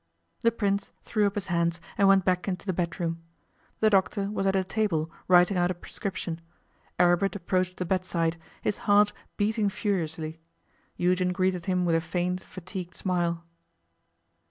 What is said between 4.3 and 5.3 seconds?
was at a table